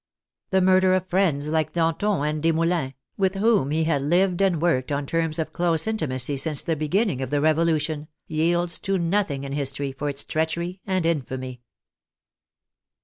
The 0.49 0.61
murder 0.61 0.95
of 0.95 1.05
friends 1.05 1.49
like 1.49 1.73
Danton 1.73 2.21
and 2.25 2.41
Desmoulins, 2.41 2.93
with 3.17 3.35
whom 3.35 3.69
he 3.69 3.83
had 3.83 4.01
lived 4.01 4.41
and 4.41 4.59
worked 4.59 4.91
on 4.91 5.05
terms 5.05 5.37
of 5.37 5.53
close 5.53 5.85
intimacy 5.85 6.37
since 6.37 6.63
the 6.63 6.75
beginning 6.75 7.21
of 7.21 7.29
the 7.29 7.39
Revolution, 7.39 8.07
yields 8.25 8.79
to 8.79 8.97
nothing 8.97 9.43
in 9.43 9.51
history 9.51 9.91
for 9.91 10.09
its 10.09 10.23
treachery 10.23 10.81
and 10.87 11.05
infamy. 11.05 11.61